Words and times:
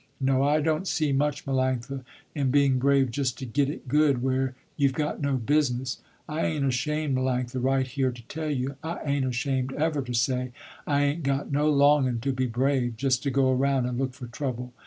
No 0.19 0.41
I 0.41 0.61
don't 0.61 0.87
see 0.87 1.11
much, 1.11 1.45
Melanctha, 1.45 2.03
in 2.33 2.49
being 2.49 2.79
brave 2.79 3.11
just 3.11 3.37
to 3.37 3.45
get 3.45 3.69
it 3.69 3.87
good, 3.87 4.23
where 4.23 4.55
you've 4.75 4.95
got 4.95 5.21
no 5.21 5.35
business. 5.35 5.99
I 6.27 6.43
ain't 6.43 6.65
ashamed 6.65 7.15
Melanctha, 7.15 7.63
right 7.63 7.85
here 7.85 8.11
to 8.11 8.23
tell 8.23 8.49
you, 8.49 8.77
I 8.81 8.99
ain't 9.05 9.27
ashamed 9.27 9.73
ever 9.73 10.01
to 10.01 10.13
say 10.15 10.53
I 10.87 11.03
ain't 11.03 11.21
got 11.21 11.51
no 11.51 11.69
longing 11.69 12.19
to 12.21 12.33
be 12.33 12.47
brave, 12.47 12.97
just 12.97 13.21
to 13.21 13.29
go 13.29 13.51
around 13.51 13.85
and 13.85 13.99
look 13.99 14.15
for 14.15 14.25
trouble." 14.25 14.73